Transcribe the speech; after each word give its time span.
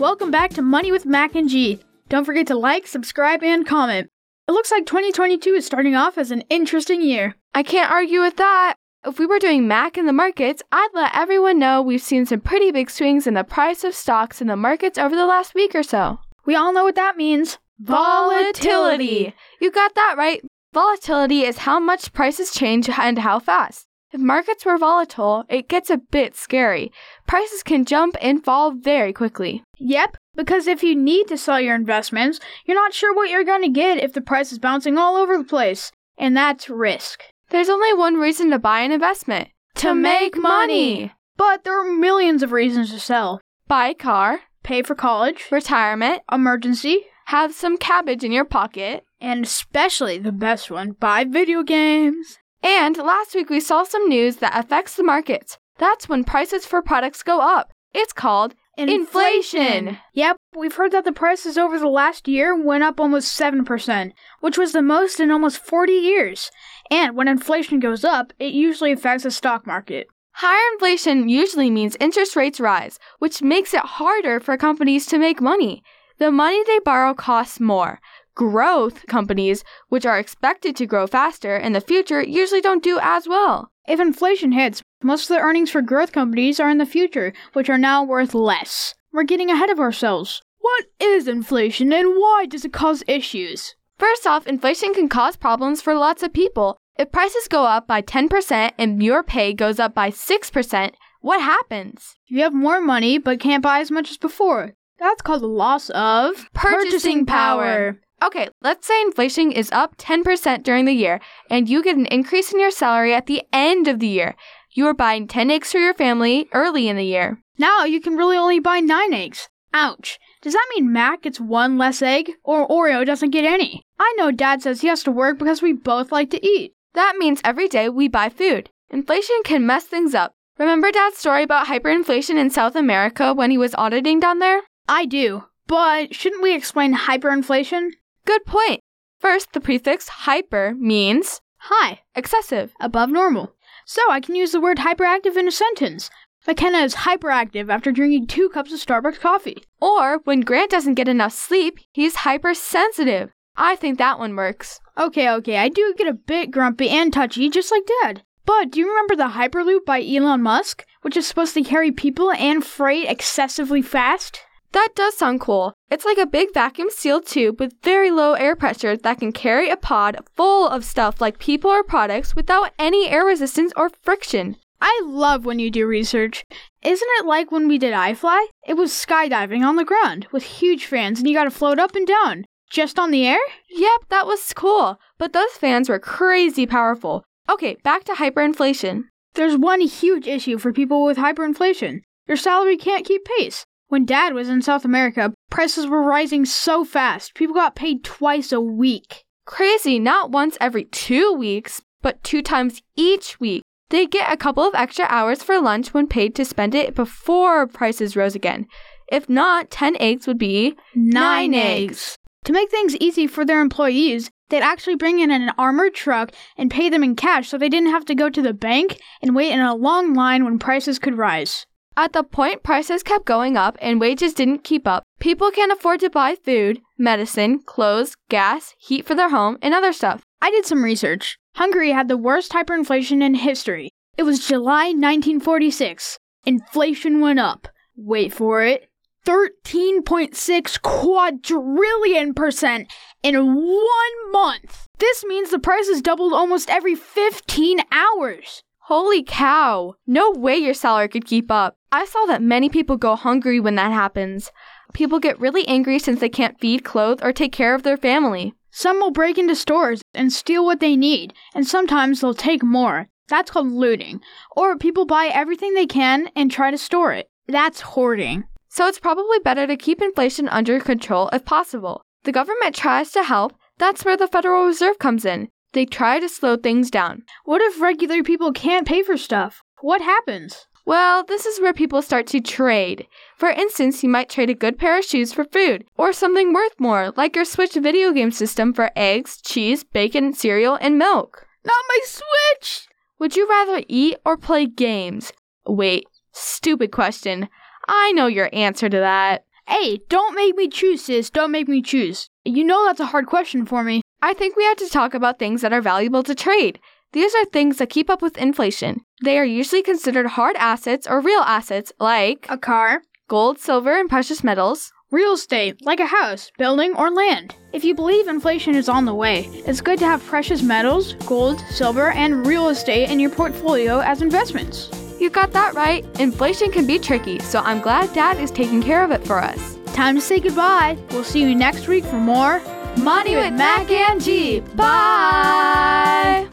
Welcome 0.00 0.30
back 0.30 0.54
to 0.54 0.62
Money 0.62 0.90
with 0.90 1.04
Mac 1.04 1.34
and 1.34 1.46
G. 1.46 1.78
Don't 2.08 2.24
forget 2.24 2.46
to 2.46 2.56
like, 2.56 2.86
subscribe, 2.86 3.42
and 3.42 3.66
comment. 3.66 4.08
It 4.48 4.52
looks 4.52 4.70
like 4.70 4.86
2022 4.86 5.50
is 5.50 5.66
starting 5.66 5.94
off 5.94 6.16
as 6.16 6.30
an 6.30 6.42
interesting 6.48 7.02
year. 7.02 7.34
I 7.54 7.62
can't 7.62 7.92
argue 7.92 8.22
with 8.22 8.38
that. 8.38 8.76
If 9.04 9.18
we 9.18 9.26
were 9.26 9.38
doing 9.38 9.68
Mac 9.68 9.98
in 9.98 10.06
the 10.06 10.14
markets, 10.14 10.62
I'd 10.72 10.88
let 10.94 11.14
everyone 11.14 11.58
know 11.58 11.82
we've 11.82 12.00
seen 12.00 12.24
some 12.24 12.40
pretty 12.40 12.70
big 12.70 12.88
swings 12.88 13.26
in 13.26 13.34
the 13.34 13.44
price 13.44 13.84
of 13.84 13.94
stocks 13.94 14.40
in 14.40 14.46
the 14.46 14.56
markets 14.56 14.96
over 14.96 15.14
the 15.14 15.26
last 15.26 15.54
week 15.54 15.74
or 15.74 15.82
so. 15.82 16.18
We 16.46 16.56
all 16.56 16.72
know 16.72 16.84
what 16.84 16.94
that 16.94 17.18
means. 17.18 17.58
Volatility. 17.78 19.34
You 19.60 19.70
got 19.70 19.94
that 19.96 20.14
right. 20.16 20.40
Volatility 20.72 21.42
is 21.42 21.58
how 21.58 21.78
much 21.78 22.14
prices 22.14 22.52
change 22.52 22.88
and 22.88 23.18
how 23.18 23.38
fast. 23.38 23.86
If 24.12 24.20
markets 24.20 24.64
were 24.64 24.76
volatile, 24.76 25.44
it 25.48 25.68
gets 25.68 25.88
a 25.90 25.98
bit 25.98 26.36
scary. 26.36 26.90
Prices 27.26 27.62
can 27.62 27.84
jump 27.84 28.16
and 28.20 28.44
fall 28.44 28.72
very 28.72 29.12
quickly. 29.12 29.62
Yep, 29.78 30.16
because 30.34 30.66
if 30.66 30.82
you 30.82 30.96
need 30.96 31.28
to 31.28 31.38
sell 31.38 31.60
your 31.60 31.74
investments, 31.76 32.40
you're 32.66 32.74
not 32.74 32.92
sure 32.94 33.14
what 33.14 33.30
you're 33.30 33.44
going 33.44 33.62
to 33.62 33.68
get 33.68 34.02
if 34.02 34.12
the 34.12 34.20
price 34.20 34.50
is 34.52 34.58
bouncing 34.58 34.98
all 34.98 35.16
over 35.16 35.38
the 35.38 35.44
place. 35.44 35.92
And 36.18 36.36
that's 36.36 36.68
risk. 36.68 37.22
There's 37.50 37.68
only 37.68 37.94
one 37.94 38.16
reason 38.16 38.50
to 38.50 38.58
buy 38.58 38.80
an 38.80 38.92
investment 38.92 39.48
to 39.76 39.94
make 39.94 40.36
money. 40.36 41.12
But 41.36 41.64
there 41.64 41.80
are 41.80 41.90
millions 41.92 42.42
of 42.42 42.52
reasons 42.52 42.90
to 42.92 43.00
sell. 43.00 43.40
Buy 43.68 43.88
a 43.88 43.94
car, 43.94 44.40
Pay 44.62 44.82
for 44.82 44.94
college, 44.94 45.46
retirement, 45.50 46.22
emergency, 46.30 47.06
have 47.26 47.54
some 47.54 47.78
cabbage 47.78 48.22
in 48.24 48.32
your 48.32 48.44
pocket. 48.44 49.04
and 49.22 49.44
especially 49.44 50.18
the 50.18 50.32
best 50.32 50.70
one, 50.70 50.92
buy 50.92 51.24
video 51.24 51.62
games. 51.62 52.38
And 52.62 52.96
last 52.96 53.34
week 53.34 53.50
we 53.50 53.60
saw 53.60 53.84
some 53.84 54.08
news 54.08 54.36
that 54.36 54.58
affects 54.58 54.96
the 54.96 55.02
markets. 55.02 55.58
That's 55.78 56.08
when 56.08 56.24
prices 56.24 56.66
for 56.66 56.82
products 56.82 57.22
go 57.22 57.40
up. 57.40 57.72
It's 57.92 58.12
called 58.12 58.54
inflation. 58.76 59.98
Yep, 60.14 60.36
we've 60.56 60.74
heard 60.74 60.92
that 60.92 61.04
the 61.04 61.12
prices 61.12 61.58
over 61.58 61.78
the 61.78 61.88
last 61.88 62.28
year 62.28 62.54
went 62.54 62.84
up 62.84 63.00
almost 63.00 63.38
7%, 63.38 64.12
which 64.40 64.58
was 64.58 64.72
the 64.72 64.82
most 64.82 65.20
in 65.20 65.30
almost 65.30 65.58
40 65.58 65.92
years. 65.92 66.50
And 66.90 67.16
when 67.16 67.28
inflation 67.28 67.80
goes 67.80 68.04
up, 68.04 68.32
it 68.38 68.52
usually 68.52 68.92
affects 68.92 69.24
the 69.24 69.30
stock 69.30 69.66
market. 69.66 70.06
Higher 70.32 70.72
inflation 70.74 71.28
usually 71.28 71.70
means 71.70 71.96
interest 71.98 72.36
rates 72.36 72.60
rise, 72.60 72.98
which 73.18 73.42
makes 73.42 73.74
it 73.74 73.80
harder 73.80 74.38
for 74.40 74.56
companies 74.56 75.06
to 75.06 75.18
make 75.18 75.40
money. 75.40 75.82
The 76.18 76.30
money 76.30 76.62
they 76.64 76.78
borrow 76.78 77.14
costs 77.14 77.60
more. 77.60 78.00
Growth 78.40 79.06
companies, 79.06 79.64
which 79.90 80.06
are 80.06 80.18
expected 80.18 80.74
to 80.76 80.86
grow 80.86 81.06
faster 81.06 81.58
in 81.58 81.74
the 81.74 81.80
future, 81.82 82.22
usually 82.22 82.62
don't 82.62 82.82
do 82.82 82.98
as 83.02 83.28
well. 83.28 83.70
If 83.86 84.00
inflation 84.00 84.52
hits, 84.52 84.82
most 85.02 85.24
of 85.24 85.36
the 85.36 85.42
earnings 85.42 85.70
for 85.70 85.82
growth 85.82 86.12
companies 86.12 86.58
are 86.58 86.70
in 86.70 86.78
the 86.78 86.86
future, 86.86 87.34
which 87.52 87.68
are 87.68 87.76
now 87.76 88.02
worth 88.02 88.32
less. 88.32 88.94
We're 89.12 89.24
getting 89.24 89.50
ahead 89.50 89.68
of 89.68 89.78
ourselves. 89.78 90.40
What 90.58 90.86
is 90.98 91.28
inflation 91.28 91.92
and 91.92 92.14
why 92.18 92.46
does 92.48 92.64
it 92.64 92.72
cause 92.72 93.04
issues? 93.06 93.74
First 93.98 94.26
off, 94.26 94.46
inflation 94.46 94.94
can 94.94 95.10
cause 95.10 95.36
problems 95.36 95.82
for 95.82 95.94
lots 95.94 96.22
of 96.22 96.32
people. 96.32 96.78
If 96.98 97.12
prices 97.12 97.46
go 97.46 97.64
up 97.64 97.86
by 97.86 98.00
10% 98.00 98.70
and 98.78 99.02
your 99.02 99.22
pay 99.22 99.52
goes 99.52 99.78
up 99.78 99.94
by 99.94 100.10
6%, 100.10 100.94
what 101.20 101.42
happens? 101.42 102.16
You 102.26 102.40
have 102.40 102.54
more 102.54 102.80
money 102.80 103.18
but 103.18 103.38
can't 103.38 103.62
buy 103.62 103.80
as 103.80 103.90
much 103.90 104.10
as 104.10 104.16
before. 104.16 104.72
That's 104.98 105.20
called 105.20 105.42
the 105.42 105.46
loss 105.46 105.90
of 105.90 106.48
Purchasing 106.54 107.26
power. 107.26 108.00
Okay, 108.22 108.48
let's 108.60 108.86
say 108.86 109.00
inflation 109.00 109.50
is 109.50 109.72
up 109.72 109.96
10% 109.96 110.62
during 110.62 110.84
the 110.84 110.92
year 110.92 111.20
and 111.48 111.68
you 111.68 111.82
get 111.82 111.96
an 111.96 112.06
increase 112.06 112.52
in 112.52 112.60
your 112.60 112.70
salary 112.70 113.14
at 113.14 113.26
the 113.26 113.42
end 113.52 113.88
of 113.88 113.98
the 113.98 114.08
year. 114.08 114.36
You 114.72 114.86
are 114.86 114.94
buying 114.94 115.26
10 115.26 115.50
eggs 115.50 115.72
for 115.72 115.78
your 115.78 115.94
family 115.94 116.48
early 116.52 116.88
in 116.88 116.96
the 116.96 117.04
year. 117.04 117.42
Now 117.56 117.84
you 117.84 118.00
can 118.00 118.16
really 118.16 118.36
only 118.36 118.60
buy 118.60 118.80
nine 118.80 119.14
eggs. 119.14 119.48
Ouch. 119.72 120.18
Does 120.42 120.52
that 120.52 120.68
mean 120.74 120.92
Mac 120.92 121.22
gets 121.22 121.40
one 121.40 121.78
less 121.78 122.02
egg, 122.02 122.32
or 122.42 122.66
Oreo 122.68 123.04
doesn't 123.06 123.30
get 123.30 123.44
any? 123.44 123.82
I 123.98 124.14
know 124.16 124.30
Dad 124.30 124.62
says 124.62 124.80
he 124.80 124.88
has 124.88 125.02
to 125.04 125.12
work 125.12 125.38
because 125.38 125.62
we 125.62 125.72
both 125.72 126.10
like 126.10 126.30
to 126.30 126.44
eat. 126.44 126.74
That 126.94 127.16
means 127.18 127.40
every 127.44 127.68
day 127.68 127.88
we 127.88 128.08
buy 128.08 128.30
food. 128.30 128.70
Inflation 128.90 129.36
can 129.44 129.66
mess 129.66 129.84
things 129.84 130.14
up. 130.14 130.32
Remember 130.58 130.90
Dad's 130.90 131.18
story 131.18 131.44
about 131.44 131.68
hyperinflation 131.68 132.36
in 132.36 132.50
South 132.50 132.74
America 132.74 133.32
when 133.32 133.50
he 133.50 133.58
was 133.58 133.74
auditing 133.76 134.18
down 134.18 134.40
there? 134.40 134.62
I 134.88 135.06
do. 135.06 135.44
But 135.66 136.14
shouldn't 136.14 136.42
we 136.42 136.54
explain 136.54 136.94
hyperinflation? 136.94 137.90
Good 138.30 138.46
point. 138.46 138.78
First, 139.18 139.54
the 139.54 139.60
prefix 139.60 140.06
hyper 140.06 140.72
means 140.78 141.40
High, 141.62 142.02
excessive. 142.14 142.72
above 142.78 143.10
normal. 143.10 143.56
So 143.84 144.02
I 144.08 144.20
can 144.20 144.36
use 144.36 144.52
the 144.52 144.60
word 144.60 144.78
hyperactive 144.78 145.36
in 145.36 145.48
a 145.48 145.50
sentence. 145.50 146.10
McKenna 146.46 146.78
is 146.78 146.94
hyperactive 146.94 147.68
after 147.68 147.90
drinking 147.90 148.28
two 148.28 148.48
cups 148.50 148.72
of 148.72 148.78
Starbucks 148.78 149.18
coffee. 149.18 149.64
Or 149.80 150.20
when 150.22 150.42
Grant 150.42 150.70
doesn't 150.70 150.94
get 150.94 151.08
enough 151.08 151.32
sleep, 151.32 151.80
he's 151.90 152.22
hypersensitive. 152.22 153.32
I 153.56 153.74
think 153.74 153.98
that 153.98 154.20
one 154.20 154.36
works. 154.36 154.78
Okay, 154.96 155.28
okay, 155.28 155.56
I 155.56 155.68
do 155.68 155.92
get 155.98 156.06
a 156.06 156.12
bit 156.12 156.52
grumpy 156.52 156.88
and 156.88 157.12
touchy, 157.12 157.50
just 157.50 157.72
like 157.72 157.82
Dad. 158.00 158.22
But 158.46 158.70
do 158.70 158.78
you 158.78 158.88
remember 158.88 159.16
the 159.16 159.30
Hyperloop 159.30 159.84
by 159.84 160.06
Elon 160.06 160.40
Musk, 160.42 160.86
which 161.02 161.16
is 161.16 161.26
supposed 161.26 161.54
to 161.54 161.64
carry 161.64 161.90
people 161.90 162.30
and 162.30 162.64
freight 162.64 163.08
excessively 163.08 163.82
fast? 163.82 164.38
That 164.70 164.90
does 164.94 165.16
sound 165.16 165.40
cool. 165.40 165.74
It's 165.90 166.04
like 166.04 166.18
a 166.18 166.26
big 166.26 166.54
vacuum 166.54 166.88
sealed 166.88 167.26
tube 167.26 167.58
with 167.58 167.82
very 167.82 168.12
low 168.12 168.34
air 168.34 168.54
pressure 168.54 168.96
that 168.96 169.18
can 169.18 169.32
carry 169.32 169.70
a 169.70 169.76
pod 169.76 170.18
full 170.36 170.68
of 170.68 170.84
stuff 170.84 171.20
like 171.20 171.40
people 171.40 171.68
or 171.68 171.82
products 171.82 172.36
without 172.36 172.70
any 172.78 173.08
air 173.08 173.24
resistance 173.24 173.72
or 173.76 173.90
friction. 174.02 174.54
I 174.80 175.02
love 175.04 175.44
when 175.44 175.58
you 175.58 175.68
do 175.68 175.88
research. 175.88 176.46
Isn't 176.82 177.08
it 177.18 177.26
like 177.26 177.50
when 177.50 177.66
we 177.66 177.76
did 177.76 177.92
iFly? 177.92 178.46
It 178.68 178.74
was 178.74 178.92
skydiving 178.92 179.66
on 179.66 179.74
the 179.74 179.84
ground 179.84 180.28
with 180.30 180.44
huge 180.44 180.86
fans 180.86 181.18
and 181.18 181.28
you 181.28 181.34
gotta 181.34 181.50
float 181.50 181.80
up 181.80 181.96
and 181.96 182.06
down. 182.06 182.44
Just 182.70 182.96
on 182.96 183.10
the 183.10 183.26
air? 183.26 183.40
Yep, 183.68 184.02
that 184.10 184.28
was 184.28 184.52
cool, 184.54 185.00
but 185.18 185.32
those 185.32 185.50
fans 185.58 185.88
were 185.88 185.98
crazy 185.98 186.66
powerful. 186.66 187.24
Okay, 187.48 187.78
back 187.82 188.04
to 188.04 188.12
hyperinflation. 188.12 189.06
There's 189.34 189.56
one 189.56 189.80
huge 189.80 190.28
issue 190.28 190.56
for 190.56 190.72
people 190.72 191.04
with 191.04 191.16
hyperinflation. 191.16 192.02
Your 192.28 192.36
salary 192.36 192.76
can't 192.76 193.04
keep 193.04 193.24
pace. 193.24 193.66
When 193.90 194.04
Dad 194.04 194.34
was 194.34 194.48
in 194.48 194.62
South 194.62 194.84
America, 194.84 195.34
prices 195.50 195.88
were 195.88 196.00
rising 196.00 196.44
so 196.44 196.84
fast, 196.84 197.34
people 197.34 197.56
got 197.56 197.74
paid 197.74 198.04
twice 198.04 198.52
a 198.52 198.60
week. 198.60 199.24
Crazy, 199.46 199.98
not 199.98 200.30
once 200.30 200.56
every 200.60 200.84
two 200.84 201.32
weeks, 201.32 201.82
but 202.00 202.22
two 202.22 202.40
times 202.40 202.82
each 202.94 203.40
week. 203.40 203.64
They 203.88 204.06
get 204.06 204.32
a 204.32 204.36
couple 204.36 204.62
of 204.62 204.76
extra 204.76 205.06
hours 205.08 205.42
for 205.42 205.60
lunch 205.60 205.92
when 205.92 206.06
paid 206.06 206.36
to 206.36 206.44
spend 206.44 206.72
it 206.76 206.94
before 206.94 207.66
prices 207.66 208.14
rose 208.14 208.36
again. 208.36 208.68
If 209.10 209.28
not, 209.28 209.72
10 209.72 209.96
eggs 209.98 210.28
would 210.28 210.38
be 210.38 210.76
Nine 210.94 211.52
eggs. 211.52 212.16
To 212.44 212.52
make 212.52 212.70
things 212.70 212.94
easy 212.98 213.26
for 213.26 213.44
their 213.44 213.60
employees, 213.60 214.30
they'd 214.50 214.62
actually 214.62 214.94
bring 214.94 215.18
in 215.18 215.32
an 215.32 215.50
armored 215.58 215.94
truck 215.94 216.30
and 216.56 216.70
pay 216.70 216.90
them 216.90 217.02
in 217.02 217.16
cash 217.16 217.48
so 217.48 217.58
they 217.58 217.68
didn't 217.68 217.90
have 217.90 218.04
to 218.04 218.14
go 218.14 218.30
to 218.30 218.40
the 218.40 218.54
bank 218.54 219.00
and 219.20 219.34
wait 219.34 219.50
in 219.50 219.58
a 219.58 219.74
long 219.74 220.14
line 220.14 220.44
when 220.44 220.60
prices 220.60 221.00
could 221.00 221.18
rise. 221.18 221.66
At 221.96 222.12
the 222.12 222.22
point 222.22 222.62
prices 222.62 223.02
kept 223.02 223.24
going 223.26 223.56
up 223.56 223.76
and 223.80 224.00
wages 224.00 224.32
didn't 224.32 224.64
keep 224.64 224.86
up, 224.86 225.02
people 225.18 225.50
can't 225.50 225.72
afford 225.72 226.00
to 226.00 226.10
buy 226.10 226.34
food, 226.34 226.80
medicine, 226.96 227.60
clothes, 227.60 228.14
gas, 228.28 228.74
heat 228.78 229.04
for 229.04 229.14
their 229.14 229.30
home, 229.30 229.58
and 229.60 229.74
other 229.74 229.92
stuff. 229.92 230.22
I 230.40 230.50
did 230.50 230.64
some 230.64 230.84
research. 230.84 231.38
Hungary 231.56 231.90
had 231.90 232.08
the 232.08 232.16
worst 232.16 232.52
hyperinflation 232.52 233.22
in 233.22 233.34
history. 233.34 233.90
It 234.16 234.22
was 234.22 234.46
July 234.46 234.86
1946. 234.86 236.18
Inflation 236.46 237.20
went 237.20 237.40
up. 237.40 237.68
Wait 237.96 238.32
for 238.32 238.62
it. 238.62 238.88
13.6 239.26 240.80
quadrillion 240.80 242.34
percent 242.34 242.90
in 243.22 243.54
one 243.54 244.32
month. 244.32 244.86
This 244.98 245.24
means 245.24 245.50
the 245.50 245.58
prices 245.58 246.00
doubled 246.00 246.32
almost 246.32 246.70
every 246.70 246.94
15 246.94 247.80
hours. 247.92 248.62
Holy 248.84 249.22
cow! 249.22 249.94
No 250.06 250.30
way 250.30 250.56
your 250.56 250.74
salary 250.74 251.08
could 251.08 251.24
keep 251.24 251.50
up. 251.50 251.76
I 251.92 252.04
saw 252.06 252.24
that 252.26 252.42
many 252.42 252.68
people 252.68 252.96
go 252.96 253.14
hungry 253.14 253.60
when 253.60 253.76
that 253.76 253.92
happens. 253.92 254.50
People 254.94 255.20
get 255.20 255.38
really 255.38 255.66
angry 255.68 255.98
since 255.98 256.20
they 256.20 256.28
can't 256.28 256.58
feed, 256.58 256.84
clothe, 256.84 257.20
or 257.22 257.32
take 257.32 257.52
care 257.52 257.74
of 257.74 257.82
their 257.82 257.96
family. 257.96 258.54
Some 258.70 258.98
will 258.98 259.10
break 259.10 259.38
into 259.38 259.54
stores 259.54 260.02
and 260.14 260.32
steal 260.32 260.64
what 260.64 260.80
they 260.80 260.96
need, 260.96 261.34
and 261.54 261.66
sometimes 261.66 262.20
they'll 262.20 262.34
take 262.34 262.62
more. 262.62 263.08
That's 263.28 263.50
called 263.50 263.70
looting. 263.70 264.20
Or 264.56 264.76
people 264.76 265.04
buy 265.04 265.30
everything 265.32 265.74
they 265.74 265.86
can 265.86 266.30
and 266.34 266.50
try 266.50 266.70
to 266.70 266.78
store 266.78 267.12
it. 267.12 267.28
That's 267.46 267.80
hoarding. 267.80 268.44
So 268.68 268.86
it's 268.86 269.00
probably 269.00 269.38
better 269.40 269.66
to 269.66 269.76
keep 269.76 270.00
inflation 270.00 270.48
under 270.48 270.80
control 270.80 271.28
if 271.32 271.44
possible. 271.44 272.02
The 272.24 272.32
government 272.32 272.74
tries 272.74 273.12
to 273.12 273.22
help, 273.22 273.54
that's 273.78 274.04
where 274.04 274.16
the 274.16 274.28
Federal 274.28 274.66
Reserve 274.66 274.98
comes 274.98 275.24
in. 275.24 275.48
They 275.72 275.86
try 275.86 276.18
to 276.18 276.28
slow 276.28 276.56
things 276.56 276.90
down. 276.90 277.22
What 277.44 277.62
if 277.62 277.80
regular 277.80 278.22
people 278.22 278.52
can't 278.52 278.86
pay 278.86 279.02
for 279.02 279.16
stuff? 279.16 279.62
What 279.80 280.00
happens? 280.00 280.66
Well, 280.84 281.22
this 281.22 281.46
is 281.46 281.60
where 281.60 281.72
people 281.72 282.02
start 282.02 282.26
to 282.28 282.40
trade. 282.40 283.06
For 283.36 283.48
instance, 283.48 284.02
you 284.02 284.08
might 284.08 284.28
trade 284.28 284.50
a 284.50 284.54
good 284.54 284.78
pair 284.78 284.98
of 284.98 285.04
shoes 285.04 285.32
for 285.32 285.44
food, 285.44 285.84
or 285.96 286.12
something 286.12 286.52
worth 286.52 286.80
more, 286.80 287.12
like 287.16 287.36
your 287.36 287.44
Switch 287.44 287.74
video 287.74 288.12
game 288.12 288.32
system 288.32 288.72
for 288.72 288.90
eggs, 288.96 289.40
cheese, 289.40 289.84
bacon, 289.84 290.32
cereal, 290.32 290.76
and 290.80 290.98
milk. 290.98 291.46
Not 291.64 291.84
my 291.88 292.00
Switch! 292.04 292.88
Would 293.20 293.36
you 293.36 293.48
rather 293.48 293.84
eat 293.86 294.16
or 294.24 294.36
play 294.36 294.66
games? 294.66 295.32
Wait, 295.66 296.06
stupid 296.32 296.90
question. 296.90 297.48
I 297.86 298.10
know 298.12 298.26
your 298.26 298.50
answer 298.52 298.88
to 298.88 298.98
that. 298.98 299.44
Hey, 299.68 300.00
don't 300.08 300.34
make 300.34 300.56
me 300.56 300.68
choose, 300.68 301.04
sis. 301.04 301.30
Don't 301.30 301.52
make 301.52 301.68
me 301.68 301.82
choose. 301.82 302.28
You 302.44 302.64
know 302.64 302.86
that's 302.86 302.98
a 302.98 303.06
hard 303.06 303.26
question 303.26 303.66
for 303.66 303.84
me. 303.84 304.02
I 304.22 304.34
think 304.34 304.56
we 304.56 304.64
have 304.64 304.76
to 304.78 304.88
talk 304.88 305.14
about 305.14 305.38
things 305.38 305.62
that 305.62 305.72
are 305.72 305.80
valuable 305.80 306.22
to 306.24 306.34
trade. 306.34 306.78
These 307.12 307.34
are 307.34 307.44
things 307.46 307.78
that 307.78 307.90
keep 307.90 308.08
up 308.10 308.22
with 308.22 308.36
inflation. 308.38 309.00
They 309.24 309.38
are 309.38 309.44
usually 309.44 309.82
considered 309.82 310.26
hard 310.26 310.56
assets 310.56 311.06
or 311.08 311.20
real 311.20 311.40
assets 311.40 311.92
like 311.98 312.46
A 312.48 312.58
car, 312.58 313.02
gold, 313.28 313.58
silver, 313.58 313.98
and 313.98 314.08
precious 314.08 314.44
metals. 314.44 314.92
real 315.10 315.32
estate, 315.32 315.74
like 315.84 315.98
a 315.98 316.06
house, 316.06 316.52
building, 316.56 316.94
or 316.94 317.10
land. 317.10 317.52
If 317.72 317.82
you 317.82 317.96
believe 317.96 318.28
inflation 318.28 318.76
is 318.76 318.88
on 318.88 319.06
the 319.06 319.14
way, 319.14 319.48
it's 319.66 319.80
good 319.80 319.98
to 319.98 320.04
have 320.06 320.24
precious 320.24 320.62
metals, 320.62 321.14
gold, 321.26 321.58
silver, 321.70 322.10
and 322.12 322.46
real 322.46 322.68
estate 322.68 323.10
in 323.10 323.18
your 323.18 323.30
portfolio 323.30 323.98
as 324.00 324.22
investments. 324.22 324.88
You 325.18 325.28
got 325.28 325.50
that 325.52 325.74
right. 325.74 326.04
Inflation 326.20 326.70
can 326.70 326.86
be 326.86 326.98
tricky, 327.00 327.40
so 327.40 327.58
I'm 327.60 327.80
glad 327.80 328.12
Dad 328.14 328.38
is 328.38 328.52
taking 328.52 328.80
care 328.82 329.02
of 329.02 329.10
it 329.10 329.26
for 329.26 329.38
us. 329.40 329.78
Time 329.94 330.14
to 330.14 330.20
say 330.20 330.38
goodbye. 330.38 330.96
We'll 331.10 331.24
see 331.24 331.40
you 331.42 331.56
next 331.56 331.88
week 331.88 332.04
for 332.04 332.18
more 332.20 332.60
Money 332.98 333.36
with 333.36 333.54
Mac 333.54 333.90
and 333.90 334.20
G. 334.20 334.60
Bye. 334.74 336.48